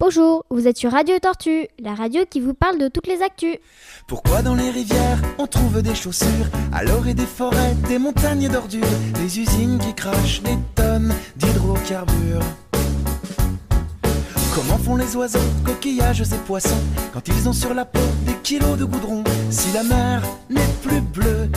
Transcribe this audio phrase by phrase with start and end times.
[0.00, 3.58] Bonjour, vous êtes sur Radio Tortue, la radio qui vous parle de toutes les actus.
[4.08, 8.82] Pourquoi dans les rivières on trouve des chaussures Alors et des forêts, des montagnes d'ordures,
[9.14, 12.42] des usines qui crachent des tonnes d'hydrocarbures?
[14.52, 16.82] Comment font les oiseaux, coquillages et poissons
[17.12, 19.22] quand ils ont sur la peau des kilos de goudron?
[19.50, 21.48] Si la mer n'est plus bleue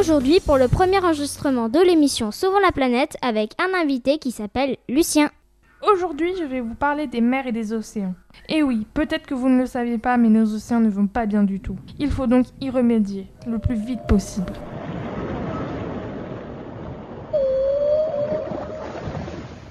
[0.00, 4.78] Aujourd'hui, pour le premier enregistrement de l'émission Sauvons la planète avec un invité qui s'appelle
[4.88, 5.30] Lucien.
[5.92, 8.14] Aujourd'hui, je vais vous parler des mers et des océans.
[8.48, 11.26] Et oui, peut-être que vous ne le saviez pas, mais nos océans ne vont pas
[11.26, 11.76] bien du tout.
[11.98, 14.50] Il faut donc y remédier le plus vite possible.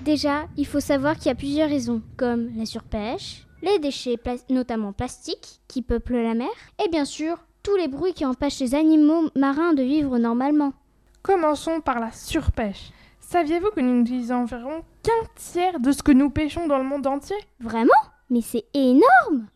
[0.02, 4.36] Déjà, il faut savoir qu'il y a plusieurs raisons, comme la surpêche, les déchets, pla-
[4.52, 6.50] notamment plastiques, qui peuplent la mer,
[6.86, 10.74] et bien sûr, tous les bruits qui empêchent les animaux marins de vivre normalement.
[11.22, 12.92] Commençons par la surpêche.
[13.20, 17.06] Saviez-vous que nous n'utilisons environ qu'un tiers de ce que nous pêchons dans le monde
[17.06, 17.36] entier?
[17.60, 17.92] Vraiment?
[18.30, 19.48] Mais c'est énorme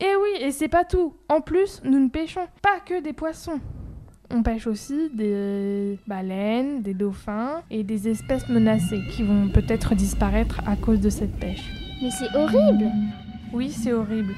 [0.00, 1.14] Eh oui, et c'est pas tout.
[1.28, 3.60] En plus, nous ne pêchons pas que des poissons.
[4.30, 10.60] On pêche aussi des baleines, des dauphins et des espèces menacées qui vont peut-être disparaître
[10.66, 11.64] à cause de cette pêche.
[12.02, 12.90] Mais c'est horrible
[13.54, 14.34] Oui, c'est horrible.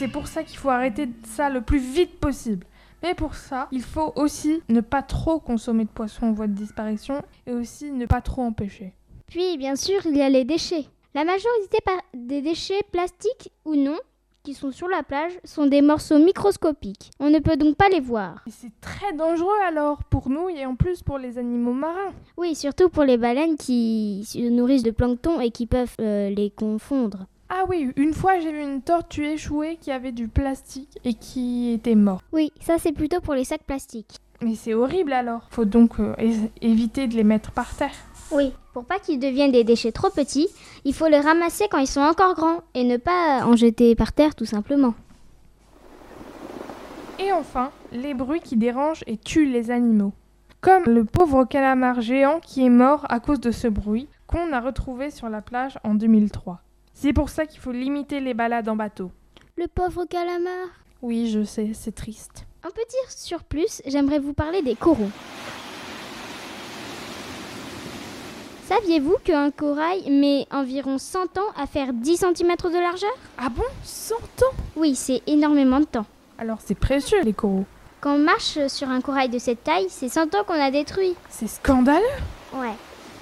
[0.00, 2.66] C'est pour ça qu'il faut arrêter ça le plus vite possible.
[3.02, 6.54] Mais pour ça, il faut aussi ne pas trop consommer de poissons en voie de
[6.54, 8.94] disparition et aussi ne pas trop en pêcher.
[9.26, 10.86] Puis, bien sûr, il y a les déchets.
[11.14, 11.80] La majorité
[12.14, 13.98] des déchets, plastiques ou non,
[14.42, 17.10] qui sont sur la plage, sont des morceaux microscopiques.
[17.20, 18.42] On ne peut donc pas les voir.
[18.46, 22.14] Et c'est très dangereux alors pour nous et en plus pour les animaux marins.
[22.38, 26.48] Oui, surtout pour les baleines qui se nourrissent de plancton et qui peuvent euh, les
[26.48, 27.26] confondre.
[27.52, 31.72] Ah oui, une fois j'ai vu une tortue échouée qui avait du plastique et qui
[31.72, 32.24] était morte.
[32.32, 34.18] Oui, ça c'est plutôt pour les sacs plastiques.
[34.40, 35.48] Mais c'est horrible alors.
[35.50, 36.14] Faut donc euh,
[36.62, 37.90] éviter de les mettre par terre.
[38.30, 40.48] Oui, pour pas qu'ils deviennent des déchets trop petits,
[40.84, 44.12] il faut les ramasser quand ils sont encore grands et ne pas en jeter par
[44.12, 44.94] terre tout simplement.
[47.18, 50.12] Et enfin, les bruits qui dérangent et tuent les animaux.
[50.60, 54.60] Comme le pauvre calamar géant qui est mort à cause de ce bruit qu'on a
[54.60, 56.60] retrouvé sur la plage en 2003.
[56.92, 59.10] C'est pour ça qu'il faut limiter les balades en bateau.
[59.56, 60.68] Le pauvre calamar.
[61.02, 62.44] Oui, je sais, c'est triste.
[62.62, 65.10] Un petit surplus, j'aimerais vous parler des coraux.
[68.66, 73.10] Saviez-vous qu'un corail met environ 100 ans à faire 10 cm de largeur?
[73.36, 73.64] Ah bon?
[73.82, 74.54] 100 ans?
[74.76, 76.06] Oui, c'est énormément de temps.
[76.38, 77.64] Alors c'est précieux les coraux.
[78.00, 81.14] Quand on marche sur un corail de cette taille, c'est 100 ans qu'on a détruit.
[81.28, 82.04] C'est scandaleux
[82.54, 82.74] Ouais.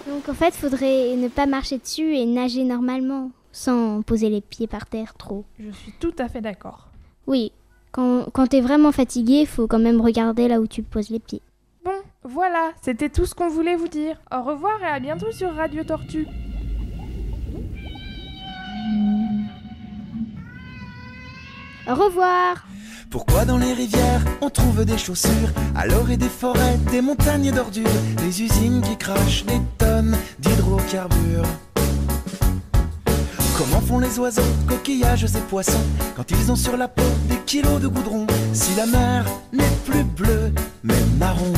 [0.06, 4.68] Donc en fait, faudrait ne pas marcher dessus et nager normalement, sans poser les pieds
[4.68, 5.44] par terre trop.
[5.58, 6.88] Je suis tout à fait d'accord.
[7.26, 7.52] Oui,
[7.90, 11.42] quand, quand t'es vraiment fatigué, faut quand même regarder là où tu poses les pieds.
[11.84, 11.90] Bon,
[12.22, 14.16] voilà, c'était tout ce qu'on voulait vous dire.
[14.32, 16.26] Au revoir et à bientôt sur Radio Tortue.
[21.90, 22.66] Au revoir
[23.10, 25.50] Pourquoi dans les rivières on trouve des chaussures?
[25.74, 31.46] Alors et des forêts, des montagnes d'ordures, des usines qui crachent des tonnes d'hydrocarbures
[33.58, 35.82] Comment font les oiseaux, coquillages et poissons
[36.14, 40.04] quand ils ont sur la peau des kilos de goudron Si la mer n'est plus
[40.04, 40.52] bleue
[40.84, 41.52] mais marron